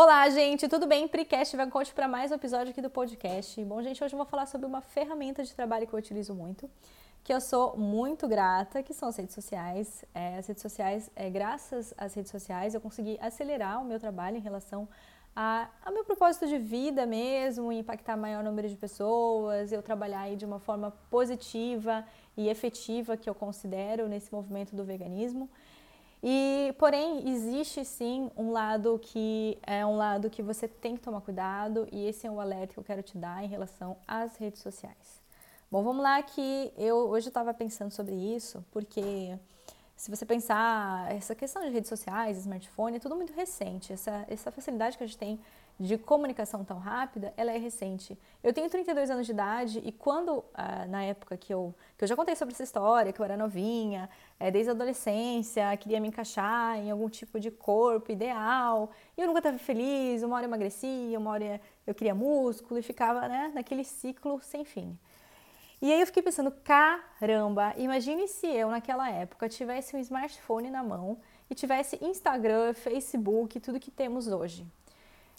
Olá, 0.00 0.30
gente, 0.30 0.68
tudo 0.68 0.86
bem? 0.86 1.08
Precast 1.08 1.56
vai 1.56 1.68
conte 1.68 1.92
para 1.92 2.06
mais 2.06 2.30
um 2.30 2.36
episódio 2.36 2.70
aqui 2.70 2.80
do 2.80 2.88
podcast. 2.88 3.64
Bom, 3.64 3.82
gente, 3.82 4.04
hoje 4.04 4.14
eu 4.14 4.16
vou 4.16 4.24
falar 4.24 4.46
sobre 4.46 4.64
uma 4.64 4.80
ferramenta 4.80 5.42
de 5.42 5.52
trabalho 5.52 5.88
que 5.88 5.92
eu 5.92 5.98
utilizo 5.98 6.32
muito, 6.36 6.70
que 7.24 7.34
eu 7.34 7.40
sou 7.40 7.76
muito 7.76 8.28
grata, 8.28 8.80
que 8.80 8.94
são 8.94 9.08
as 9.08 9.16
redes 9.16 9.34
sociais. 9.34 10.04
É, 10.14 10.38
as 10.38 10.46
redes 10.46 10.62
sociais, 10.62 11.10
é, 11.16 11.28
graças 11.28 11.92
às 11.98 12.14
redes 12.14 12.30
sociais, 12.30 12.74
eu 12.74 12.80
consegui 12.80 13.18
acelerar 13.20 13.82
o 13.82 13.84
meu 13.84 13.98
trabalho 13.98 14.36
em 14.36 14.40
relação 14.40 14.88
a, 15.34 15.68
ao 15.84 15.92
meu 15.92 16.04
propósito 16.04 16.46
de 16.46 16.58
vida 16.58 17.04
mesmo, 17.04 17.72
impactar 17.72 18.16
maior 18.16 18.44
número 18.44 18.68
de 18.68 18.76
pessoas, 18.76 19.72
eu 19.72 19.82
trabalhar 19.82 20.20
aí 20.20 20.36
de 20.36 20.44
uma 20.44 20.60
forma 20.60 20.92
positiva 21.10 22.06
e 22.36 22.48
efetiva 22.48 23.16
que 23.16 23.28
eu 23.28 23.34
considero 23.34 24.06
nesse 24.06 24.32
movimento 24.32 24.76
do 24.76 24.84
veganismo. 24.84 25.50
E, 26.22 26.74
porém, 26.78 27.28
existe 27.30 27.84
sim 27.84 28.30
um 28.36 28.50
lado 28.50 28.98
que 29.00 29.56
é 29.62 29.86
um 29.86 29.96
lado 29.96 30.28
que 30.28 30.42
você 30.42 30.66
tem 30.66 30.96
que 30.96 31.02
tomar 31.02 31.20
cuidado 31.20 31.86
e 31.92 32.06
esse 32.06 32.26
é 32.26 32.30
o 32.30 32.40
alerta 32.40 32.74
que 32.74 32.80
eu 32.80 32.84
quero 32.84 33.02
te 33.02 33.16
dar 33.16 33.44
em 33.44 33.46
relação 33.46 33.96
às 34.06 34.36
redes 34.36 34.60
sociais. 34.60 35.22
Bom, 35.70 35.82
vamos 35.82 36.02
lá 36.02 36.20
que 36.22 36.72
eu 36.76 36.96
hoje 37.08 37.28
estava 37.28 37.54
pensando 37.54 37.92
sobre 37.92 38.14
isso, 38.14 38.64
porque 38.72 39.38
se 39.94 40.10
você 40.10 40.24
pensar 40.24 41.12
essa 41.12 41.34
questão 41.34 41.62
de 41.62 41.70
redes 41.70 41.88
sociais, 41.88 42.38
smartphone, 42.38 42.96
é 42.96 43.00
tudo 43.00 43.14
muito 43.14 43.32
recente. 43.32 43.92
Essa, 43.92 44.24
essa 44.28 44.50
facilidade 44.50 44.96
que 44.96 45.04
a 45.04 45.06
gente 45.06 45.18
tem 45.18 45.38
de 45.78 45.96
comunicação 45.96 46.64
tão 46.64 46.78
rápida, 46.78 47.32
ela 47.36 47.52
é 47.52 47.56
recente. 47.56 48.18
Eu 48.42 48.52
tenho 48.52 48.68
32 48.68 49.10
anos 49.10 49.26
de 49.26 49.32
idade 49.32 49.80
e 49.84 49.92
quando, 49.92 50.44
ah, 50.52 50.86
na 50.86 51.04
época 51.04 51.36
que 51.36 51.54
eu, 51.54 51.72
que 51.96 52.02
eu 52.02 52.08
já 52.08 52.16
contei 52.16 52.34
sobre 52.34 52.52
essa 52.52 52.64
história, 52.64 53.12
que 53.12 53.20
eu 53.20 53.24
era 53.24 53.36
novinha, 53.36 54.10
é, 54.40 54.50
desde 54.50 54.70
a 54.70 54.72
adolescência, 54.72 55.76
queria 55.76 56.00
me 56.00 56.08
encaixar 56.08 56.78
em 56.78 56.90
algum 56.90 57.08
tipo 57.08 57.38
de 57.38 57.50
corpo 57.50 58.10
ideal, 58.10 58.90
e 59.16 59.20
eu 59.20 59.26
nunca 59.28 59.38
estava 59.38 59.56
feliz, 59.58 60.22
uma 60.24 60.34
hora 60.34 60.46
eu 60.46 60.48
emagrecia, 60.48 61.16
uma 61.16 61.30
hora 61.30 61.60
eu 61.86 61.94
queria 61.94 62.14
músculo 62.14 62.80
e 62.80 62.82
ficava 62.82 63.28
né, 63.28 63.52
naquele 63.54 63.84
ciclo 63.84 64.40
sem 64.42 64.64
fim. 64.64 64.98
E 65.80 65.92
aí 65.92 66.00
eu 66.00 66.06
fiquei 66.06 66.24
pensando, 66.24 66.50
caramba, 66.50 67.72
imagine 67.76 68.26
se 68.26 68.48
eu 68.48 68.68
naquela 68.68 69.08
época 69.08 69.48
tivesse 69.48 69.94
um 69.94 70.00
smartphone 70.00 70.70
na 70.70 70.82
mão 70.82 71.20
e 71.48 71.54
tivesse 71.54 72.04
Instagram, 72.04 72.74
Facebook, 72.74 73.60
tudo 73.60 73.78
que 73.78 73.92
temos 73.92 74.26
hoje 74.26 74.66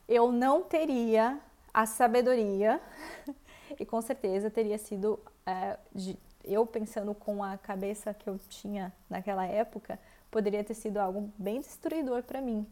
eu 0.10 0.32
não 0.32 0.64
teria 0.64 1.40
a 1.72 1.86
sabedoria 1.86 2.82
e 3.80 3.86
com 3.86 4.02
certeza 4.02 4.50
teria 4.50 4.78
sido 4.78 5.20
é, 5.46 5.78
de, 5.94 6.18
eu 6.44 6.66
pensando 6.66 7.14
com 7.14 7.44
a 7.44 7.58
cabeça 7.58 8.14
que 8.14 8.28
eu 8.28 8.40
tinha 8.50 8.92
naquela 9.08 9.46
época 9.46 10.00
poderia 10.32 10.64
ter 10.64 10.74
sido 10.74 10.98
algo 10.98 11.32
bem 11.38 11.62
destruidor 11.62 12.24
para 12.24 12.42
mim 12.42 12.68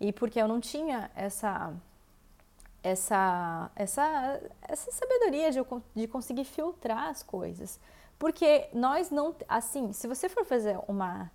e 0.00 0.10
porque 0.10 0.40
eu 0.40 0.48
não 0.48 0.58
tinha 0.58 1.10
essa 1.14 1.72
essa 2.82 3.70
essa 3.76 4.40
essa 4.62 4.90
sabedoria 4.90 5.50
de, 5.52 5.60
de 5.94 6.08
conseguir 6.08 6.44
filtrar 6.44 7.10
as 7.10 7.22
coisas 7.22 7.78
porque 8.18 8.68
nós 8.72 9.10
não 9.10 9.34
assim 9.46 9.92
se 9.92 10.08
você 10.08 10.30
for 10.30 10.46
fazer 10.46 10.78
uma 10.88 11.30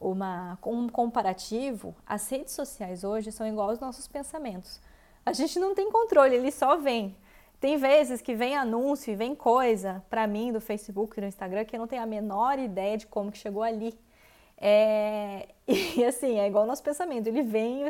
uma, 0.00 0.58
um 0.64 0.88
comparativo, 0.88 1.94
as 2.06 2.28
redes 2.28 2.54
sociais 2.54 3.04
hoje 3.04 3.32
são 3.32 3.46
igual 3.46 3.70
aos 3.70 3.80
nossos 3.80 4.06
pensamentos. 4.06 4.80
A 5.28 5.32
gente 5.34 5.58
não 5.58 5.74
tem 5.74 5.90
controle, 5.90 6.34
ele 6.34 6.50
só 6.50 6.78
vem. 6.78 7.14
Tem 7.60 7.76
vezes 7.76 8.22
que 8.22 8.34
vem 8.34 8.56
anúncio 8.56 9.12
e 9.12 9.14
vem 9.14 9.34
coisa 9.34 10.02
para 10.08 10.26
mim 10.26 10.50
do 10.50 10.58
Facebook 10.58 11.18
e 11.18 11.20
do 11.20 11.26
Instagram 11.26 11.66
que 11.66 11.76
eu 11.76 11.80
não 11.80 11.86
tenho 11.86 12.02
a 12.02 12.06
menor 12.06 12.58
ideia 12.58 12.96
de 12.96 13.06
como 13.06 13.30
que 13.30 13.36
chegou 13.36 13.62
ali. 13.62 13.92
É, 14.56 15.48
e 15.68 16.02
assim, 16.02 16.38
é 16.38 16.46
igual 16.46 16.64
o 16.64 16.66
nosso 16.66 16.82
pensamento, 16.82 17.26
ele 17.26 17.42
vem, 17.42 17.82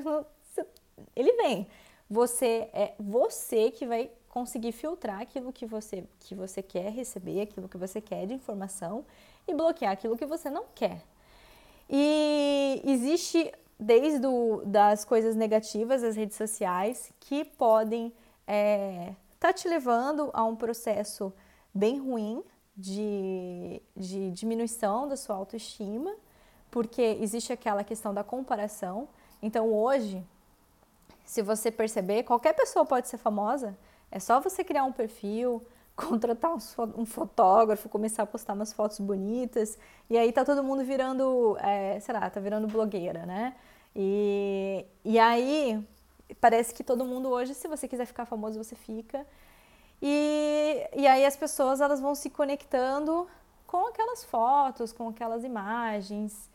ele 1.15 1.33
vem. 1.35 1.69
Você 2.11 2.69
é 2.73 2.95
você 2.99 3.71
que 3.71 3.87
vai 3.87 4.11
conseguir 4.29 4.73
filtrar 4.73 5.21
aquilo 5.21 5.53
que 5.53 5.65
você 5.65 6.05
que 6.19 6.35
você 6.35 6.61
quer 6.61 6.91
receber, 6.91 7.43
aquilo 7.43 7.69
que 7.69 7.77
você 7.77 8.01
quer 8.01 8.27
de 8.27 8.35
informação 8.35 9.05
e 9.47 9.55
bloquear 9.55 9.93
aquilo 9.93 10.17
que 10.17 10.27
você 10.27 10.51
não 10.51 10.65
quer. 10.75 11.05
E 11.89 12.83
existe 12.85 13.53
desde 13.79 14.27
o, 14.27 14.63
das 14.65 15.05
coisas 15.05 15.37
negativas 15.37 16.03
das 16.03 16.17
redes 16.17 16.37
sociais 16.37 17.13
que 17.21 17.45
podem 17.45 18.07
estar 18.07 18.53
é, 18.53 19.15
tá 19.39 19.53
te 19.53 19.69
levando 19.69 20.31
a 20.33 20.45
um 20.45 20.57
processo 20.57 21.33
bem 21.73 21.99
ruim 21.99 22.43
de, 22.77 23.83
de 23.97 24.31
diminuição 24.31 25.09
da 25.09 25.17
sua 25.17 25.37
autoestima, 25.37 26.15
porque 26.71 27.19
existe 27.21 27.53
aquela 27.53 27.85
questão 27.85 28.13
da 28.13 28.25
comparação. 28.25 29.09
Então 29.43 29.73
hoje, 29.73 30.25
se 31.25 31.43
você 31.43 31.71
perceber, 31.71 32.23
qualquer 32.23 32.55
pessoa 32.55 32.85
pode 32.85 33.09
ser 33.09 33.19
famosa, 33.19 33.77
é 34.11 34.19
só 34.19 34.41
você 34.41 34.65
criar 34.65 34.85
um 34.85 34.93
perfil, 34.93 35.63
contratar 35.95 36.53
um, 36.97 37.05
fotógrafo, 37.05 37.89
começar 37.89 38.23
a 38.23 38.27
postar 38.27 38.55
umas 38.55 38.73
fotos 38.73 38.99
bonitas, 39.01 39.77
e 40.09 40.17
aí 40.17 40.33
tá 40.33 40.45
todo 40.45 40.63
mundo 40.63 40.85
virando, 40.85 41.57
é, 41.61 41.99
sei 42.01 42.15
lá, 42.15 42.31
tá 42.31 42.41
virando 42.41 42.67
blogueira, 42.67 43.27
né? 43.27 43.55
E, 43.95 44.85
e 45.05 45.19
aí 45.19 45.85
parece 46.41 46.75
que 46.75 46.85
todo 46.85 47.05
mundo 47.05 47.29
hoje, 47.29 47.55
se 47.55 47.67
você 47.69 47.89
quiser 47.89 48.07
ficar 48.07 48.25
famoso, 48.27 48.63
você 48.63 48.77
fica. 48.77 49.27
E, 50.01 50.89
e 50.95 51.07
aí 51.07 51.25
as 51.25 51.37
pessoas 51.37 51.81
elas 51.81 52.01
vão 52.01 52.15
se 52.15 52.31
conectando 52.31 53.27
com 53.67 53.87
aquelas 53.87 54.25
fotos, 54.25 54.93
com 54.93 55.09
aquelas 55.09 55.45
imagens. 55.45 56.49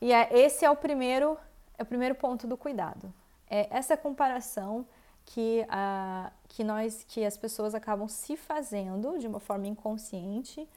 E 0.00 0.12
é, 0.12 0.28
esse 0.38 0.64
é 0.64 0.70
o 0.70 0.76
primeiro, 0.76 1.36
é 1.76 1.82
o 1.82 1.86
primeiro 1.86 2.14
ponto 2.14 2.46
do 2.46 2.56
cuidado. 2.56 3.12
É 3.48 3.68
essa 3.70 3.96
comparação 3.96 4.86
que, 5.26 5.66
a, 5.68 6.32
que 6.48 6.64
nós, 6.64 7.04
que 7.06 7.24
as 7.24 7.36
pessoas 7.36 7.74
acabam 7.74 8.08
se 8.08 8.36
fazendo 8.36 9.18
de 9.18 9.26
uma 9.26 9.40
forma 9.40 9.66
inconsciente 9.66 10.68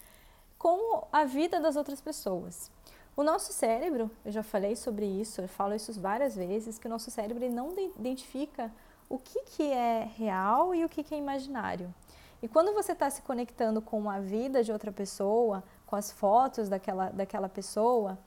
com 0.57 1.07
a 1.11 1.23
vida 1.23 1.59
das 1.59 1.75
outras 1.75 2.01
pessoas. 2.01 2.71
O 3.16 3.24
nosso 3.24 3.53
cérebro, 3.53 4.09
eu 4.25 4.31
já 4.31 4.41
falei 4.41 4.75
sobre 4.75 5.06
isso, 5.06 5.41
eu 5.41 5.47
falo 5.47 5.75
isso 5.75 5.94
várias 6.00 6.35
vezes, 6.35 6.79
que 6.79 6.88
o 6.88 6.90
nosso 6.90 7.12
cérebro 7.12 7.47
não 7.47 7.72
identifica 8.00 8.72
o 9.07 9.19
que, 9.19 9.44
que 9.44 9.63
é 9.72 10.09
real 10.18 10.74
e 10.74 10.84
o 10.84 10.90
que, 10.90 11.03
que 11.03 11.13
é 11.13 11.18
imaginário. 11.18 11.94
E 12.41 12.47
quando 12.47 12.74
você 12.74 12.91
está 12.91 13.09
se 13.12 13.22
conectando 13.22 13.81
com 13.84 14.09
a 14.09 14.19
vida 14.19 14.63
de 14.63 14.72
outra 14.72 14.91
pessoa, 14.91 15.63
com 15.85 15.96
as 15.96 16.12
fotos 16.12 16.68
daquela, 16.68 17.09
daquela 17.12 17.47
pessoa, 17.47 18.18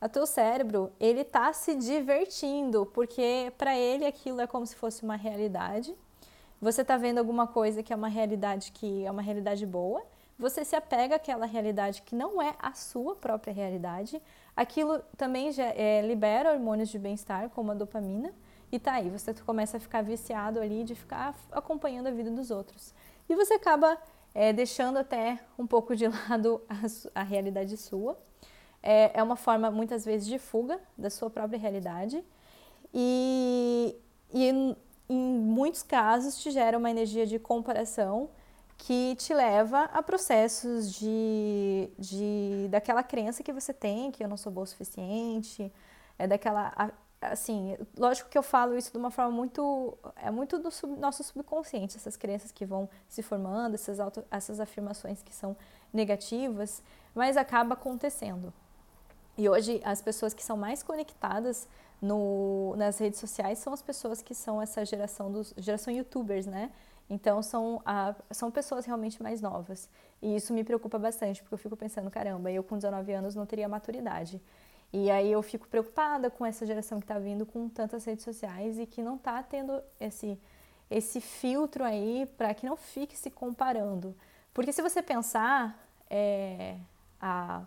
o 0.00 0.08
teu 0.08 0.26
cérebro 0.26 0.90
ele 0.98 1.20
está 1.20 1.52
se 1.52 1.74
divertindo 1.74 2.86
porque 2.86 3.52
para 3.58 3.76
ele 3.76 4.06
aquilo 4.06 4.40
é 4.40 4.46
como 4.46 4.66
se 4.66 4.74
fosse 4.74 5.02
uma 5.02 5.16
realidade. 5.16 5.94
Você 6.62 6.80
está 6.80 6.96
vendo 6.96 7.18
alguma 7.18 7.46
coisa 7.46 7.82
que 7.82 7.92
é 7.92 7.96
uma 7.96 8.08
realidade 8.08 8.72
que 8.72 9.04
é 9.04 9.10
uma 9.10 9.20
realidade 9.20 9.66
boa. 9.66 10.02
Você 10.40 10.64
se 10.64 10.74
apega 10.74 11.16
àquela 11.16 11.44
realidade 11.44 12.00
que 12.00 12.14
não 12.14 12.40
é 12.40 12.54
a 12.58 12.72
sua 12.72 13.14
própria 13.14 13.52
realidade. 13.52 14.20
Aquilo 14.56 15.00
também 15.16 15.52
já, 15.52 15.66
é, 15.66 16.00
libera 16.00 16.52
hormônios 16.52 16.88
de 16.88 16.98
bem-estar, 16.98 17.50
como 17.50 17.72
a 17.72 17.74
dopamina. 17.74 18.32
E 18.72 18.78
tá 18.78 18.94
aí, 18.94 19.10
você 19.10 19.34
começa 19.34 19.76
a 19.76 19.80
ficar 19.80 20.02
viciado 20.02 20.58
ali 20.58 20.82
de 20.82 20.94
ficar 20.94 21.34
acompanhando 21.52 22.06
a 22.06 22.10
vida 22.10 22.30
dos 22.30 22.50
outros. 22.50 22.94
E 23.28 23.34
você 23.36 23.54
acaba 23.54 23.98
é, 24.34 24.50
deixando 24.50 24.96
até 24.96 25.38
um 25.58 25.66
pouco 25.66 25.94
de 25.94 26.08
lado 26.28 26.62
a, 26.66 27.20
a 27.20 27.22
realidade 27.22 27.76
sua 27.76 28.16
é, 28.82 29.10
é 29.12 29.22
uma 29.22 29.36
forma, 29.36 29.70
muitas 29.70 30.06
vezes, 30.06 30.26
de 30.26 30.38
fuga 30.38 30.80
da 30.96 31.10
sua 31.10 31.28
própria 31.28 31.58
realidade. 31.58 32.24
E, 32.94 33.94
e 34.32 34.48
em, 34.48 34.76
muitos 35.08 35.82
casos 35.82 36.38
te 36.38 36.50
gera 36.50 36.78
uma 36.78 36.90
energia 36.90 37.26
de 37.26 37.38
comparação 37.38 38.30
que 38.80 39.14
te 39.16 39.34
leva 39.34 39.84
a 39.92 40.02
processos 40.02 40.92
de, 40.92 41.90
de 41.98 42.68
daquela 42.70 43.02
crença 43.02 43.42
que 43.42 43.52
você 43.52 43.74
tem 43.74 44.10
que 44.10 44.24
eu 44.24 44.28
não 44.28 44.36
sou 44.36 44.50
boa 44.50 44.64
o 44.64 44.66
suficiente, 44.66 45.72
é 46.18 46.26
daquela 46.26 46.72
assim, 47.20 47.76
lógico 47.98 48.30
que 48.30 48.38
eu 48.38 48.42
falo 48.42 48.76
isso 48.76 48.90
de 48.90 48.96
uma 48.96 49.10
forma 49.10 49.30
muito 49.30 49.96
é 50.16 50.30
muito 50.30 50.58
do 50.58 50.70
sub, 50.70 50.98
nosso 50.98 51.22
subconsciente, 51.22 51.96
essas 51.96 52.16
crenças 52.16 52.50
que 52.50 52.64
vão 52.64 52.88
se 53.06 53.22
formando, 53.22 53.74
essas 53.74 54.00
auto, 54.00 54.24
essas 54.30 54.58
afirmações 54.60 55.22
que 55.22 55.34
são 55.34 55.54
negativas, 55.92 56.82
mas 57.14 57.36
acaba 57.36 57.74
acontecendo. 57.74 58.52
E 59.36 59.48
hoje 59.48 59.80
as 59.84 60.00
pessoas 60.00 60.32
que 60.32 60.42
são 60.42 60.56
mais 60.56 60.82
conectadas 60.82 61.68
no, 62.00 62.74
nas 62.76 62.98
redes 62.98 63.20
sociais 63.20 63.58
são 63.58 63.74
as 63.74 63.82
pessoas 63.82 64.22
que 64.22 64.34
são 64.34 64.60
essa 64.60 64.84
geração 64.86 65.30
dos 65.30 65.52
geração 65.58 65.92
youtubers, 65.92 66.46
né? 66.46 66.70
Então 67.10 67.42
são, 67.42 67.82
a, 67.84 68.14
são 68.30 68.50
pessoas 68.50 68.86
realmente 68.86 69.20
mais 69.20 69.40
novas. 69.40 69.90
E 70.22 70.36
isso 70.36 70.54
me 70.54 70.62
preocupa 70.62 70.98
bastante, 70.98 71.42
porque 71.42 71.54
eu 71.54 71.58
fico 71.58 71.76
pensando, 71.76 72.08
caramba, 72.10 72.50
eu 72.52 72.62
com 72.62 72.76
19 72.76 73.12
anos 73.12 73.34
não 73.34 73.44
teria 73.44 73.68
maturidade. 73.68 74.40
E 74.92 75.10
aí 75.10 75.30
eu 75.30 75.42
fico 75.42 75.68
preocupada 75.68 76.30
com 76.30 76.46
essa 76.46 76.64
geração 76.64 77.00
que 77.00 77.04
está 77.04 77.18
vindo 77.18 77.44
com 77.44 77.68
tantas 77.68 78.04
redes 78.04 78.24
sociais 78.24 78.78
e 78.78 78.86
que 78.86 79.02
não 79.02 79.16
está 79.16 79.42
tendo 79.42 79.82
esse, 79.98 80.38
esse 80.88 81.20
filtro 81.20 81.84
aí 81.84 82.26
para 82.38 82.54
que 82.54 82.64
não 82.64 82.76
fique 82.76 83.16
se 83.16 83.30
comparando. 83.30 84.16
Porque 84.54 84.72
se 84.72 84.80
você 84.80 85.02
pensar, 85.02 85.78
é, 86.08 86.76
a 87.20 87.64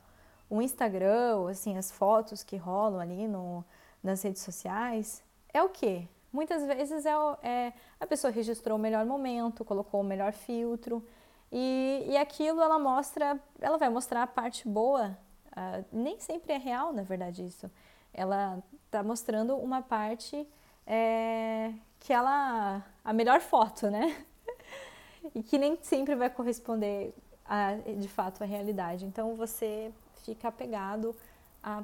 o 0.50 0.62
Instagram, 0.62 1.50
assim, 1.50 1.78
as 1.78 1.92
fotos 1.92 2.44
que 2.44 2.58
rolam 2.58 3.00
ali 3.00 3.28
no, 3.28 3.66
nas 4.04 4.22
redes 4.22 4.44
sociais, 4.44 5.24
é 5.52 5.64
o 5.64 5.70
quê? 5.70 6.08
Muitas 6.34 6.66
vezes 6.66 7.06
é, 7.06 7.14
é, 7.44 7.74
a 8.00 8.08
pessoa 8.08 8.34
registrou 8.34 8.78
o 8.78 8.82
melhor 8.82 9.06
momento, 9.06 9.64
colocou 9.64 10.02
o 10.02 10.04
melhor 10.04 10.34
filtro 10.34 11.06
e, 11.52 12.04
e 12.08 12.18
aquilo 12.18 12.60
ela 12.60 12.80
mostra, 12.80 13.40
ela 13.62 13.78
vai 13.78 13.88
mostrar 13.88 14.24
a 14.24 14.28
parte 14.28 14.68
boa. 14.68 15.16
Uh, 15.52 15.86
nem 15.92 16.20
sempre 16.20 16.54
é 16.54 16.58
real, 16.58 16.92
na 16.92 17.04
verdade, 17.04 17.46
isso. 17.46 17.70
Ela 18.12 18.64
está 18.88 19.04
mostrando 19.04 19.56
uma 19.58 19.84
parte 19.84 20.48
é, 20.88 21.72
que 22.00 22.12
ela. 22.12 22.84
a 23.06 23.14
melhor 23.14 23.40
foto, 23.40 23.92
né? 23.92 24.26
e 25.36 25.44
que 25.44 25.60
nem 25.60 25.78
sempre 25.84 26.16
vai 26.16 26.32
corresponder 26.32 27.14
a, 27.46 27.76
de 27.76 28.08
fato 28.08 28.44
à 28.44 28.48
realidade. 28.48 29.06
Então 29.06 29.36
você 29.36 29.94
fica 30.24 30.48
apegado 30.48 31.16
à, 31.62 31.84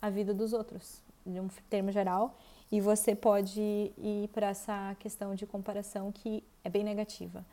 à 0.00 0.08
vida 0.08 0.32
dos 0.32 0.52
outros, 0.52 1.02
de 1.26 1.40
um 1.40 1.48
termo 1.68 1.90
geral, 1.90 2.38
e 2.70 2.80
você 2.80 3.14
pode 3.14 3.60
ir 3.60 4.28
para 4.32 4.48
essa 4.48 4.96
questão 4.98 5.34
de 5.34 5.46
comparação 5.46 6.10
que 6.12 6.42
é 6.64 6.70
bem 6.70 6.84
negativa 6.84 7.44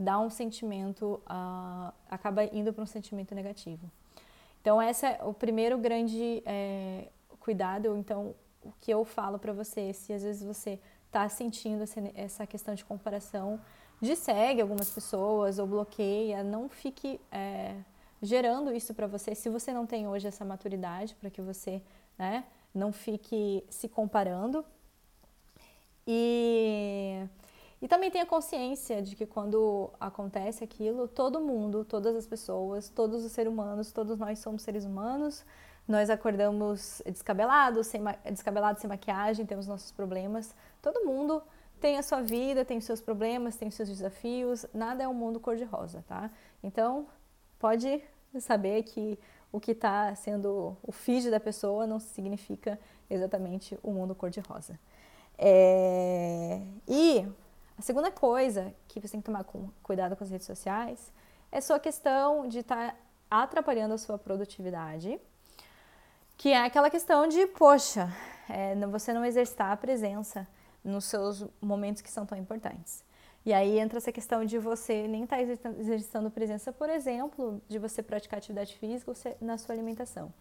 dá 0.00 0.18
um 0.18 0.30
sentimento, 0.30 1.20
uh, 1.26 1.92
acaba 2.08 2.42
indo 2.44 2.72
para 2.72 2.82
um 2.82 2.86
sentimento 2.86 3.34
negativo. 3.34 3.90
Então, 4.62 4.80
esse 4.82 5.04
é 5.04 5.20
o 5.22 5.34
primeiro 5.34 5.76
grande 5.76 6.42
é, 6.46 7.08
cuidado. 7.38 7.94
Então, 7.96 8.34
o 8.62 8.72
que 8.80 8.90
eu 8.90 9.04
falo 9.04 9.38
para 9.38 9.52
você, 9.52 9.92
se 9.92 10.12
às 10.12 10.22
vezes 10.22 10.42
você 10.42 10.78
está 11.06 11.28
sentindo 11.28 11.84
essa 12.14 12.46
questão 12.46 12.74
de 12.74 12.84
comparação, 12.84 13.60
de 14.00 14.16
segue 14.16 14.62
algumas 14.62 14.88
pessoas 14.88 15.58
ou 15.58 15.66
bloqueia, 15.66 16.42
não 16.42 16.68
fique 16.68 17.20
é, 17.30 17.74
gerando 18.22 18.72
isso 18.72 18.94
para 18.94 19.06
você. 19.06 19.34
Se 19.34 19.50
você 19.50 19.72
não 19.72 19.86
tem 19.86 20.08
hoje 20.08 20.28
essa 20.28 20.44
maturidade 20.44 21.14
para 21.14 21.28
que 21.28 21.42
você 21.42 21.82
né, 22.18 22.44
não 22.74 22.92
fique 22.92 23.64
se 23.68 23.88
comparando. 23.88 24.64
E 26.06 27.28
e 27.82 27.88
também 27.88 28.10
tenha 28.10 28.26
consciência 28.26 29.00
de 29.00 29.16
que 29.16 29.24
quando 29.24 29.90
acontece 29.98 30.62
aquilo, 30.62 31.08
todo 31.08 31.40
mundo, 31.40 31.82
todas 31.82 32.14
as 32.14 32.26
pessoas, 32.26 32.90
todos 32.90 33.24
os 33.24 33.32
seres 33.32 33.50
humanos, 33.50 33.90
todos 33.90 34.18
nós 34.18 34.38
somos 34.38 34.60
seres 34.62 34.84
humanos, 34.84 35.44
nós 35.88 36.10
acordamos 36.10 37.00
descabelados, 37.06 37.86
sem, 37.86 38.02
descabelados, 38.30 38.82
sem 38.82 38.88
maquiagem, 38.88 39.46
temos 39.46 39.66
nossos 39.66 39.90
problemas. 39.92 40.54
Todo 40.82 41.06
mundo 41.06 41.42
tem 41.80 41.96
a 41.96 42.02
sua 42.02 42.20
vida, 42.20 42.66
tem 42.66 42.76
os 42.76 42.84
seus 42.84 43.00
problemas, 43.00 43.56
tem 43.56 43.68
os 43.68 43.74
seus 43.74 43.88
desafios, 43.88 44.66
nada 44.74 45.02
é 45.02 45.08
um 45.08 45.14
mundo 45.14 45.40
cor-de-rosa, 45.40 46.04
tá? 46.06 46.30
Então, 46.62 47.06
pode 47.58 48.02
saber 48.38 48.82
que 48.82 49.18
o 49.52 49.60
que 49.60 49.72
está 49.72 50.14
sendo 50.14 50.76
o 50.82 50.92
feed 50.92 51.30
da 51.30 51.40
pessoa 51.40 51.86
não 51.86 51.98
significa 51.98 52.78
exatamente 53.08 53.78
o 53.82 53.92
mundo 53.92 54.14
cor-de-rosa. 54.14 54.78
É... 55.36 56.60
E 56.86 57.26
a 57.78 57.82
segunda 57.82 58.10
coisa 58.10 58.74
que 58.86 59.00
você 59.00 59.12
tem 59.12 59.20
que 59.20 59.26
tomar 59.26 59.44
cuidado 59.82 60.14
com 60.16 60.22
as 60.22 60.30
redes 60.30 60.46
sociais 60.46 61.12
é 61.50 61.60
sua 61.60 61.80
questão 61.80 62.46
de 62.46 62.60
estar 62.60 62.92
tá 62.92 62.96
atrapalhando 63.30 63.94
a 63.94 63.98
sua 63.98 64.18
produtividade, 64.18 65.20
que 66.36 66.50
é 66.50 66.64
aquela 66.64 66.90
questão 66.90 67.26
de, 67.26 67.46
poxa, 67.46 68.12
é, 68.48 68.74
você 68.86 69.12
não 69.12 69.24
exercitar 69.24 69.72
a 69.72 69.76
presença 69.76 70.46
nos 70.84 71.04
seus 71.04 71.44
momentos 71.60 72.02
que 72.02 72.10
são 72.10 72.24
tão 72.24 72.36
importantes. 72.38 73.04
E 73.44 73.52
aí 73.52 73.78
entra 73.78 73.98
essa 73.98 74.12
questão 74.12 74.44
de 74.44 74.58
você 74.58 75.08
nem 75.08 75.24
estar 75.24 75.36
tá 75.36 75.70
exercitando 75.78 76.30
presença, 76.30 76.72
por 76.72 76.90
exemplo, 76.90 77.60
de 77.68 77.78
você 77.78 78.02
praticar 78.02 78.38
atividade 78.38 78.76
física 78.76 79.12
na 79.40 79.56
sua 79.56 79.74
alimentação. 79.74 80.32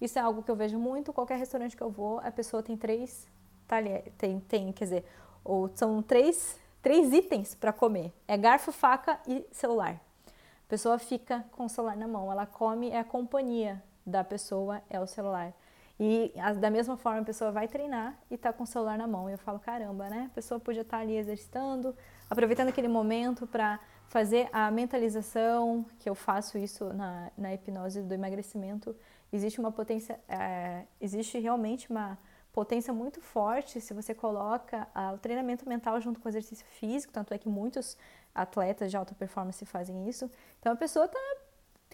Isso 0.00 0.18
é 0.18 0.22
algo 0.22 0.42
que 0.42 0.50
eu 0.50 0.56
vejo 0.56 0.78
muito, 0.78 1.12
qualquer 1.12 1.38
restaurante 1.38 1.76
que 1.76 1.82
eu 1.82 1.90
vou, 1.90 2.20
a 2.20 2.30
pessoa 2.30 2.62
tem 2.62 2.76
três 2.76 3.26
talheres, 3.66 4.12
tem, 4.16 4.40
tem, 4.40 4.72
quer 4.72 4.84
dizer, 4.84 5.04
ou 5.44 5.70
são 5.74 6.02
três 6.02 6.58
três 6.82 7.12
itens 7.12 7.54
para 7.54 7.72
comer: 7.72 8.12
é 8.26 8.36
garfo, 8.36 8.72
faca 8.72 9.20
e 9.26 9.46
celular. 9.52 10.00
A 10.26 10.68
pessoa 10.68 10.98
fica 10.98 11.44
com 11.52 11.64
o 11.64 11.68
celular 11.68 11.96
na 11.96 12.06
mão, 12.06 12.30
ela 12.30 12.46
come, 12.46 12.90
é 12.90 12.98
a 12.98 13.04
companhia 13.04 13.82
da 14.04 14.22
pessoa, 14.22 14.82
é 14.90 15.00
o 15.00 15.06
celular. 15.06 15.52
E 16.00 16.32
da 16.60 16.70
mesma 16.70 16.96
forma, 16.96 17.20
a 17.20 17.24
pessoa 17.24 17.50
vai 17.50 17.66
treinar 17.66 18.16
e 18.30 18.34
está 18.34 18.52
com 18.52 18.62
o 18.62 18.66
celular 18.66 18.96
na 18.96 19.06
mão. 19.06 19.28
E 19.28 19.32
eu 19.32 19.38
falo, 19.38 19.58
caramba, 19.58 20.08
né? 20.08 20.28
A 20.30 20.34
pessoa 20.34 20.60
podia 20.60 20.82
estar 20.82 20.98
tá 20.98 21.02
ali 21.02 21.16
exercitando, 21.16 21.94
aproveitando 22.28 22.68
aquele 22.68 22.88
momento 22.88 23.46
para 23.46 23.80
fazer 24.08 24.48
a 24.52 24.70
mentalização, 24.70 25.84
que 25.98 26.08
eu 26.08 26.14
faço 26.14 26.56
isso 26.58 26.92
na, 26.94 27.30
na 27.36 27.54
hipnose 27.54 28.02
do 28.02 28.14
emagrecimento. 28.14 28.96
Existe 29.32 29.60
uma 29.60 29.70
potência, 29.70 30.18
é, 30.28 30.84
existe 31.00 31.38
realmente 31.38 31.90
uma 31.90 32.18
potência 32.52 32.92
muito 32.92 33.20
forte 33.20 33.80
se 33.80 33.92
você 33.92 34.14
coloca 34.14 34.88
ah, 34.94 35.12
o 35.12 35.18
treinamento 35.18 35.68
mental 35.68 36.00
junto 36.00 36.18
com 36.18 36.26
o 36.26 36.30
exercício 36.30 36.66
físico, 36.66 37.12
tanto 37.12 37.34
é 37.34 37.38
que 37.38 37.48
muitos 37.48 37.96
atletas 38.34 38.90
de 38.90 38.96
alta 38.96 39.14
performance 39.14 39.64
fazem 39.66 40.08
isso. 40.08 40.30
Então 40.58 40.72
a 40.72 40.76
pessoa 40.76 41.04
está 41.04 41.20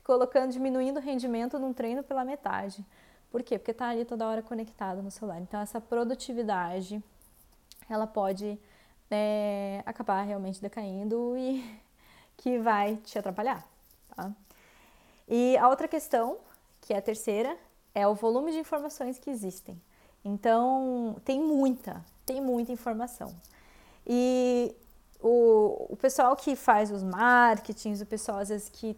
colocando, 0.04 0.52
diminuindo 0.52 1.00
o 1.00 1.02
rendimento 1.02 1.58
num 1.58 1.72
treino 1.72 2.02
pela 2.02 2.24
metade. 2.24 2.84
Por 3.30 3.42
quê? 3.42 3.58
Porque 3.58 3.72
está 3.72 3.88
ali 3.88 4.04
toda 4.04 4.26
hora 4.28 4.42
conectado 4.42 5.02
no 5.02 5.10
celular. 5.10 5.40
Então 5.40 5.60
essa 5.60 5.80
produtividade, 5.80 7.02
ela 7.88 8.06
pode 8.06 8.58
é, 9.10 9.82
acabar 9.86 10.22
realmente 10.22 10.60
decaindo 10.60 11.36
e 11.36 11.64
que 12.36 12.58
vai 12.58 12.96
te 12.96 13.18
atrapalhar. 13.18 13.66
Tá? 14.14 14.32
E 15.28 15.56
a 15.56 15.68
outra 15.68 15.88
questão, 15.88 16.38
que 16.80 16.92
é 16.92 16.98
a 16.98 17.02
terceira, 17.02 17.56
é 17.94 18.06
o 18.06 18.14
volume 18.14 18.52
de 18.52 18.58
informações 18.58 19.18
que 19.18 19.30
existem. 19.30 19.80
Então, 20.24 21.16
tem 21.24 21.40
muita, 21.40 22.04
tem 22.24 22.40
muita 22.40 22.72
informação. 22.72 23.34
E 24.06 24.74
o, 25.20 25.86
o 25.90 25.96
pessoal 25.96 26.34
que 26.36 26.56
faz 26.56 26.90
os 26.90 27.02
marketings, 27.02 28.00
o 28.00 28.06
pessoal 28.06 28.38
às 28.38 28.48
vezes 28.48 28.68
que. 28.68 28.96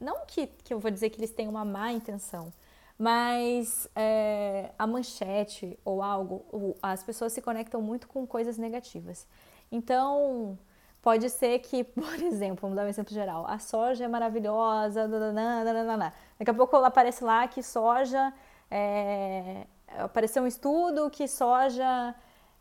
Não 0.00 0.26
que, 0.26 0.46
que 0.46 0.74
eu 0.74 0.80
vou 0.80 0.90
dizer 0.90 1.10
que 1.10 1.18
eles 1.18 1.30
têm 1.30 1.48
uma 1.48 1.64
má 1.64 1.92
intenção, 1.92 2.52
mas 2.98 3.88
é, 3.94 4.70
a 4.78 4.86
manchete 4.86 5.78
ou 5.84 6.02
algo, 6.02 6.76
as 6.82 7.02
pessoas 7.02 7.32
se 7.32 7.42
conectam 7.42 7.82
muito 7.82 8.06
com 8.08 8.26
coisas 8.26 8.56
negativas. 8.56 9.26
Então, 9.70 10.58
pode 11.02 11.28
ser 11.30 11.58
que, 11.60 11.82
por 11.84 12.22
exemplo, 12.22 12.62
vamos 12.62 12.76
dar 12.76 12.84
um 12.84 12.88
exemplo 12.88 13.12
geral, 13.12 13.46
a 13.48 13.58
soja 13.58 14.04
é 14.04 14.08
maravilhosa, 14.08 15.08
nananana, 15.08 16.12
daqui 16.38 16.50
a 16.50 16.54
pouco 16.54 16.76
aparece 16.76 17.24
lá 17.24 17.46
que 17.48 17.62
soja 17.62 18.32
é, 18.70 19.66
apareceu 19.98 20.42
um 20.42 20.46
estudo 20.46 21.10
que 21.10 21.28
soja 21.28 22.14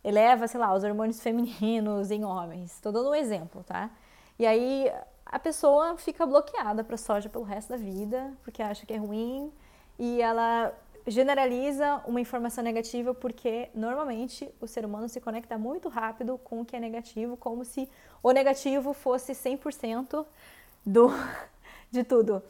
eleva, 0.03 0.47
sei 0.47 0.59
lá, 0.59 0.73
os 0.73 0.83
hormônios 0.83 1.21
femininos 1.21 2.11
em 2.11 2.23
homens. 2.25 2.73
Estou 2.73 2.91
dando 2.91 3.09
um 3.09 3.15
exemplo, 3.15 3.63
tá? 3.63 3.89
E 4.37 4.45
aí 4.45 4.91
a 5.25 5.39
pessoa 5.39 5.97
fica 5.97 6.25
bloqueada 6.25 6.83
para 6.83 6.97
soja 6.97 7.29
pelo 7.29 7.43
resto 7.43 7.69
da 7.69 7.77
vida, 7.77 8.33
porque 8.43 8.61
acha 8.61 8.85
que 8.85 8.93
é 8.93 8.97
ruim, 8.97 9.51
e 9.97 10.21
ela 10.21 10.73
generaliza 11.05 12.01
uma 12.05 12.21
informação 12.21 12.63
negativa 12.63 13.13
porque 13.13 13.69
normalmente 13.75 14.49
o 14.61 14.67
ser 14.67 14.85
humano 14.85 15.09
se 15.09 15.19
conecta 15.19 15.57
muito 15.57 15.89
rápido 15.89 16.37
com 16.37 16.61
o 16.61 16.65
que 16.65 16.75
é 16.75 16.79
negativo, 16.79 17.35
como 17.35 17.65
se 17.65 17.89
o 18.21 18.31
negativo 18.31 18.93
fosse 18.93 19.33
100% 19.33 20.25
do 20.85 21.09
de 21.91 22.03
tudo. 22.03 22.41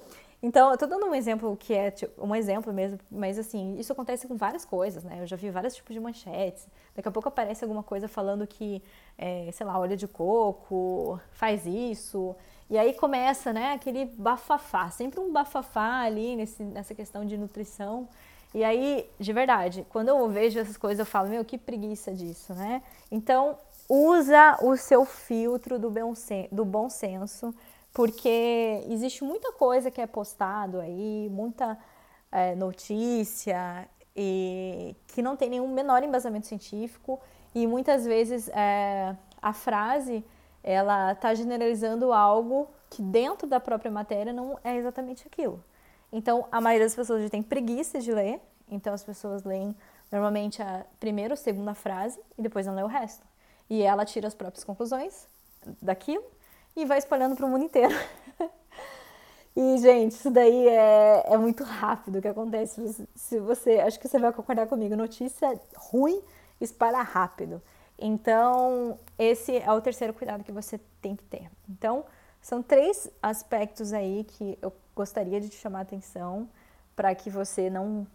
Então, 0.43 0.71
eu 0.71 0.77
tô 0.77 0.85
dando 0.85 1.05
um 1.05 1.15
exemplo 1.15 1.55
que 1.55 1.73
é 1.73 1.89
tipo, 1.89 2.21
um 2.21 2.35
exemplo 2.35 2.73
mesmo, 2.73 2.99
mas 3.09 3.39
assim, 3.39 3.77
isso 3.79 3.93
acontece 3.93 4.27
com 4.27 4.35
várias 4.35 4.65
coisas, 4.65 5.01
né? 5.01 5.21
Eu 5.21 5.25
já 5.25 5.37
vi 5.37 5.49
vários 5.49 5.73
tipos 5.73 5.93
de 5.93 6.01
manchetes. 6.01 6.67
Daqui 6.93 7.07
a 7.07 7.11
pouco 7.11 7.29
aparece 7.29 7.63
alguma 7.63 7.81
coisa 7.81 8.09
falando 8.09 8.45
que, 8.45 8.83
é, 9.17 9.49
sei 9.53 9.65
lá, 9.65 9.79
óleo 9.79 9.95
de 9.95 10.05
coco 10.05 11.17
faz 11.31 11.65
isso. 11.65 12.35
E 12.69 12.77
aí 12.77 12.93
começa, 12.93 13.53
né, 13.53 13.71
aquele 13.71 14.03
bafafá, 14.03 14.89
sempre 14.89 15.17
um 15.17 15.31
bafafá 15.31 16.01
ali 16.01 16.35
nesse, 16.35 16.61
nessa 16.61 16.93
questão 16.93 17.23
de 17.23 17.37
nutrição. 17.37 18.09
E 18.53 18.65
aí, 18.65 19.09
de 19.17 19.31
verdade, 19.31 19.85
quando 19.89 20.09
eu 20.09 20.27
vejo 20.27 20.59
essas 20.59 20.75
coisas, 20.75 20.99
eu 20.99 21.05
falo, 21.05 21.29
meu, 21.29 21.45
que 21.45 21.57
preguiça 21.57 22.11
disso, 22.13 22.53
né? 22.53 22.83
Então, 23.09 23.57
usa 23.87 24.57
o 24.61 24.75
seu 24.75 25.05
filtro 25.05 25.79
do 25.79 25.89
bom, 25.89 26.13
do 26.51 26.65
bom 26.65 26.89
senso 26.89 27.55
porque 27.93 28.83
existe 28.89 29.23
muita 29.23 29.51
coisa 29.53 29.91
que 29.91 30.01
é 30.01 30.07
postado 30.07 30.79
aí, 30.79 31.29
muita 31.29 31.77
é, 32.31 32.55
notícia 32.55 33.87
e 34.15 34.95
que 35.07 35.21
não 35.21 35.35
tem 35.35 35.49
nenhum 35.49 35.67
menor 35.67 36.03
embasamento 36.03 36.47
científico 36.47 37.19
e 37.53 37.67
muitas 37.67 38.03
vezes 38.05 38.49
é, 38.49 39.15
a 39.41 39.53
frase 39.53 40.25
ela 40.63 41.11
está 41.11 41.35
generalizando 41.35 42.11
algo 42.11 42.67
que 42.89 43.01
dentro 43.01 43.47
da 43.47 43.59
própria 43.59 43.91
matéria 43.91 44.33
não 44.33 44.57
é 44.63 44.75
exatamente 44.75 45.27
aquilo. 45.27 45.63
Então 46.11 46.47
a 46.51 46.59
maioria 46.59 46.87
das 46.87 46.95
pessoas 46.95 47.21
já 47.21 47.29
tem 47.29 47.43
preguiça 47.43 47.99
de 47.99 48.11
ler, 48.11 48.41
então 48.69 48.93
as 48.93 49.03
pessoas 49.03 49.43
leem 49.43 49.75
normalmente 50.11 50.61
a 50.63 50.85
primeira 50.99 51.33
ou 51.33 51.37
segunda 51.37 51.75
frase 51.75 52.19
e 52.37 52.41
depois 52.41 52.65
não 52.65 52.73
lê 52.73 52.81
o 52.81 52.87
resto. 52.87 53.23
E 53.69 53.83
ela 53.83 54.03
tira 54.03 54.27
as 54.27 54.33
próprias 54.33 54.63
conclusões 54.63 55.27
daquilo 55.81 56.23
e 56.75 56.85
vai 56.85 56.97
espalhando 56.97 57.35
para 57.35 57.45
o 57.45 57.49
mundo 57.49 57.65
inteiro. 57.65 57.93
e, 59.55 59.77
gente, 59.77 60.11
isso 60.11 60.31
daí 60.31 60.67
é, 60.67 61.33
é 61.33 61.37
muito 61.37 61.63
rápido 61.63 62.17
o 62.17 62.21
que 62.21 62.27
acontece. 62.27 63.07
Se 63.15 63.39
você, 63.39 63.79
acho 63.79 63.99
que 63.99 64.07
você 64.07 64.19
vai 64.19 64.31
concordar 64.33 64.67
comigo, 64.67 64.95
notícia 64.95 65.59
ruim 65.75 66.21
espalha 66.59 67.01
rápido. 67.01 67.61
Então, 67.97 68.99
esse 69.17 69.57
é 69.57 69.71
o 69.71 69.81
terceiro 69.81 70.13
cuidado 70.13 70.43
que 70.43 70.51
você 70.51 70.79
tem 71.01 71.15
que 71.15 71.23
ter. 71.23 71.49
Então, 71.69 72.05
são 72.41 72.61
três 72.61 73.09
aspectos 73.21 73.93
aí 73.93 74.23
que 74.23 74.57
eu 74.61 74.73
gostaria 74.95 75.39
de 75.39 75.49
te 75.49 75.55
chamar 75.55 75.79
a 75.79 75.81
atenção 75.83 76.49
para 76.95 77.13
que 77.15 77.29
você 77.29 77.69
não, 77.69 78.05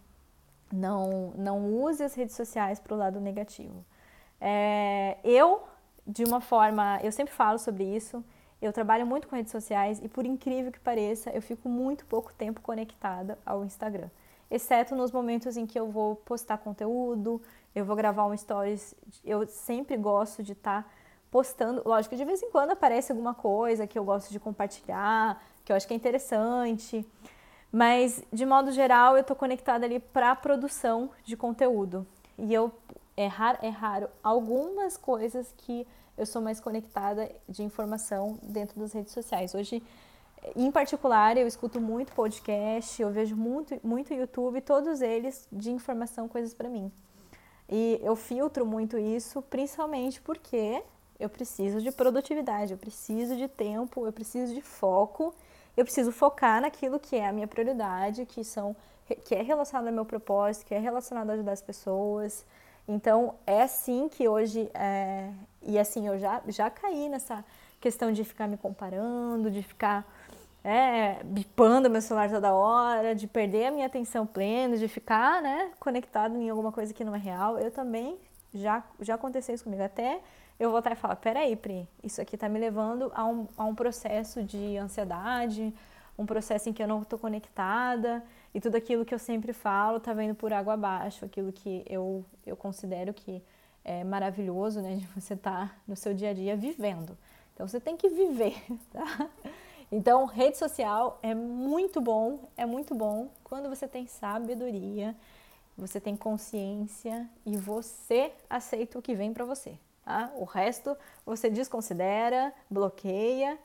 não, 0.71 1.33
não 1.35 1.73
use 1.73 2.03
as 2.03 2.13
redes 2.13 2.35
sociais 2.35 2.79
para 2.79 2.93
o 2.93 2.97
lado 2.97 3.19
negativo. 3.19 3.83
É, 4.39 5.17
eu, 5.23 5.63
de 6.05 6.23
uma 6.23 6.39
forma, 6.39 6.99
eu 7.03 7.11
sempre 7.11 7.33
falo 7.33 7.57
sobre 7.57 7.83
isso, 7.83 8.23
eu 8.61 8.73
trabalho 8.73 9.05
muito 9.05 9.27
com 9.27 9.35
redes 9.35 9.51
sociais 9.51 9.99
e, 10.03 10.09
por 10.09 10.25
incrível 10.25 10.71
que 10.71 10.79
pareça, 10.79 11.29
eu 11.31 11.41
fico 11.41 11.69
muito 11.69 12.05
pouco 12.05 12.33
tempo 12.33 12.59
conectada 12.61 13.37
ao 13.45 13.63
Instagram. 13.63 14.09
Exceto 14.51 14.95
nos 14.95 15.11
momentos 15.11 15.55
em 15.55 15.65
que 15.65 15.79
eu 15.79 15.89
vou 15.89 16.15
postar 16.15 16.57
conteúdo, 16.57 17.41
eu 17.73 17.85
vou 17.85 17.95
gravar 17.95 18.25
um 18.25 18.35
stories. 18.35 18.95
Eu 19.23 19.47
sempre 19.47 19.95
gosto 19.95 20.41
de 20.43 20.53
estar 20.53 20.83
tá 20.83 20.89
postando. 21.29 21.81
Lógico, 21.85 22.15
de 22.15 22.25
vez 22.25 22.41
em 22.41 22.49
quando 22.49 22.71
aparece 22.71 23.11
alguma 23.11 23.33
coisa 23.33 23.85
que 23.85 23.97
eu 23.97 24.03
gosto 24.03 24.31
de 24.31 24.39
compartilhar, 24.39 25.41
que 25.63 25.71
eu 25.71 25.75
acho 25.75 25.87
que 25.87 25.93
é 25.93 25.97
interessante. 25.97 27.05
Mas, 27.71 28.23
de 28.33 28.45
modo 28.45 28.71
geral, 28.71 29.15
eu 29.15 29.21
estou 29.21 29.35
conectada 29.35 29.85
ali 29.85 29.99
para 29.99 30.31
a 30.31 30.35
produção 30.35 31.11
de 31.23 31.37
conteúdo. 31.37 32.05
E 32.37 32.53
eu 32.53 32.71
é 33.15 33.27
raro, 33.27 33.57
é 33.61 33.69
raro 33.69 34.09
algumas 34.23 34.97
coisas 34.97 35.53
que 35.57 35.85
eu 36.19 36.25
sou 36.25 36.41
mais 36.41 36.59
conectada 36.59 37.31
de 37.47 37.63
informação 37.63 38.37
dentro 38.43 38.79
das 38.79 38.91
redes 38.91 39.13
sociais. 39.13 39.55
Hoje, 39.55 39.81
em 40.55 40.69
particular, 40.71 41.37
eu 41.37 41.47
escuto 41.47 41.79
muito 41.79 42.13
podcast, 42.13 43.01
eu 43.01 43.09
vejo 43.09 43.35
muito, 43.35 43.79
muito 43.83 44.13
YouTube, 44.13 44.61
todos 44.61 45.01
eles 45.01 45.47
de 45.51 45.71
informação, 45.71 46.27
coisas 46.27 46.53
para 46.53 46.69
mim. 46.69 46.91
E 47.69 47.99
eu 48.03 48.15
filtro 48.15 48.65
muito 48.65 48.97
isso, 48.97 49.41
principalmente 49.43 50.19
porque 50.21 50.83
eu 51.19 51.29
preciso 51.29 51.81
de 51.81 51.91
produtividade, 51.91 52.73
eu 52.73 52.77
preciso 52.77 53.35
de 53.35 53.47
tempo, 53.47 54.05
eu 54.05 54.11
preciso 54.11 54.53
de 54.53 54.61
foco, 54.61 55.33
eu 55.77 55.85
preciso 55.85 56.11
focar 56.11 56.61
naquilo 56.61 56.99
que 56.99 57.15
é 57.15 57.27
a 57.27 57.31
minha 57.31 57.47
prioridade, 57.47 58.25
que 58.25 58.43
são 58.43 58.75
que 59.25 59.33
é 59.33 59.41
relacionado 59.41 59.87
ao 59.87 59.93
meu 59.93 60.05
propósito, 60.05 60.67
que 60.67 60.75
é 60.75 60.79
relacionado 60.79 61.31
a 61.31 61.33
ajudar 61.33 61.53
as 61.53 61.61
pessoas. 61.61 62.45
Então 62.87 63.35
é 63.45 63.61
assim 63.61 64.07
que 64.09 64.27
hoje 64.27 64.69
é... 64.73 65.31
e 65.63 65.77
assim 65.77 66.07
eu 66.07 66.17
já 66.17 66.41
já 66.47 66.69
caí 66.69 67.09
nessa 67.09 67.43
questão 67.79 68.11
de 68.11 68.23
ficar 68.23 68.47
me 68.47 68.57
comparando, 68.57 69.49
de 69.49 69.63
ficar 69.63 70.05
é, 70.63 71.23
bipando 71.23 71.89
meu 71.89 72.01
celular 72.01 72.29
toda 72.29 72.53
hora, 72.53 73.15
de 73.15 73.27
perder 73.27 73.67
a 73.67 73.71
minha 73.71 73.85
atenção 73.85 74.25
plena, 74.25 74.77
de 74.77 74.87
ficar 74.87 75.41
né, 75.41 75.71
conectado 75.79 76.37
em 76.37 76.49
alguma 76.49 76.71
coisa 76.71 76.93
que 76.93 77.03
não 77.03 77.15
é 77.15 77.19
real. 77.19 77.57
Eu 77.57 77.71
também 77.71 78.17
já, 78.53 78.83
já 78.99 79.15
aconteceu 79.15 79.55
isso 79.55 79.63
comigo. 79.63 79.83
Até 79.83 80.19
eu 80.59 80.71
voltar 80.71 80.91
e 80.91 80.95
falar: 80.95 81.15
peraí, 81.15 81.55
Pri, 81.55 81.87
isso 82.03 82.21
aqui 82.21 82.35
está 82.35 82.49
me 82.49 82.59
levando 82.59 83.11
a 83.15 83.25
um, 83.25 83.47
a 83.57 83.63
um 83.63 83.73
processo 83.73 84.43
de 84.43 84.77
ansiedade, 84.77 85.73
um 86.17 86.25
processo 86.25 86.69
em 86.69 86.73
que 86.73 86.83
eu 86.83 86.87
não 86.87 87.01
estou 87.01 87.17
conectada 87.17 88.23
e 88.53 88.59
tudo 88.59 88.75
aquilo 88.75 89.05
que 89.05 89.13
eu 89.13 89.19
sempre 89.19 89.53
falo 89.53 89.97
está 89.97 90.11
vendo 90.11 90.35
por 90.35 90.51
água 90.51 90.73
abaixo, 90.73 91.23
aquilo 91.23 91.53
que 91.53 91.85
eu, 91.87 92.25
eu 92.45 92.57
considero 92.57 93.13
que 93.13 93.41
é 93.83 94.03
maravilhoso, 94.03 94.81
né, 94.81 94.95
de 94.95 95.05
você 95.07 95.33
estar 95.33 95.69
tá 95.69 95.75
no 95.87 95.95
seu 95.95 96.13
dia 96.13 96.31
a 96.31 96.33
dia 96.33 96.55
vivendo. 96.55 97.17
Então 97.53 97.67
você 97.67 97.79
tem 97.79 97.97
que 97.97 98.09
viver, 98.09 98.55
tá? 98.91 99.29
Então, 99.91 100.25
rede 100.25 100.57
social 100.57 101.17
é 101.23 101.33
muito 101.33 101.99
bom, 101.99 102.47
é 102.55 102.65
muito 102.65 102.93
bom 102.93 103.29
quando 103.43 103.67
você 103.67 103.87
tem 103.87 104.05
sabedoria, 104.05 105.15
você 105.75 105.99
tem 105.99 106.15
consciência 106.15 107.27
e 107.43 107.57
você 107.57 108.31
aceita 108.47 108.99
o 108.99 109.01
que 109.01 109.15
vem 109.15 109.33
para 109.33 109.45
você. 109.45 109.79
Tá? 110.05 110.31
O 110.35 110.43
resto 110.43 110.95
você 111.25 111.49
desconsidera, 111.49 112.53
bloqueia 112.69 113.57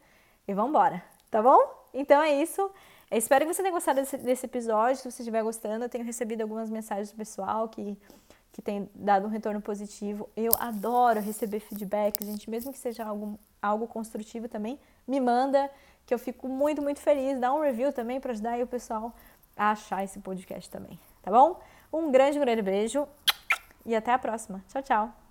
e 0.48 0.54
vamos 0.54 0.70
embora, 0.70 1.02
tá 1.30 1.42
bom? 1.42 1.58
Então 1.92 2.22
é 2.22 2.42
isso. 2.42 2.70
Eu 3.10 3.18
espero 3.18 3.46
que 3.46 3.52
você 3.52 3.62
tenha 3.62 3.74
gostado 3.74 4.00
desse, 4.00 4.16
desse, 4.16 4.46
episódio. 4.46 4.96
Se 4.96 5.10
você 5.10 5.22
estiver 5.22 5.42
gostando, 5.42 5.84
eu 5.84 5.88
tenho 5.88 6.04
recebido 6.04 6.40
algumas 6.40 6.70
mensagens 6.70 7.10
do 7.10 7.16
pessoal 7.16 7.68
que, 7.68 7.98
que 8.54 8.62
tem 8.62 8.88
dado 8.94 9.26
um 9.26 9.28
retorno 9.28 9.60
positivo. 9.60 10.30
Eu 10.36 10.52
adoro 10.60 11.20
receber 11.20 11.58
feedback, 11.58 12.24
gente, 12.24 12.48
mesmo 12.48 12.72
que 12.72 12.78
seja 12.78 13.04
algo, 13.04 13.36
algo 13.60 13.88
construtivo 13.88 14.48
também, 14.48 14.78
me 15.08 15.18
manda 15.20 15.68
que 16.06 16.14
eu 16.14 16.18
fico 16.20 16.48
muito, 16.48 16.80
muito 16.80 17.00
feliz. 17.00 17.40
Dá 17.40 17.52
um 17.52 17.60
review 17.60 17.92
também 17.92 18.20
para 18.20 18.30
ajudar 18.30 18.60
o 18.60 18.66
pessoal 18.66 19.12
a 19.56 19.72
achar 19.72 20.04
esse 20.04 20.20
podcast 20.20 20.70
também, 20.70 21.00
tá 21.20 21.32
bom? 21.32 21.60
Um 21.92 22.12
grande, 22.12 22.38
grande 22.38 22.62
beijo 22.62 23.08
e 23.84 23.94
até 23.94 24.12
a 24.12 24.18
próxima. 24.20 24.64
Tchau, 24.68 24.82
tchau! 24.82 25.23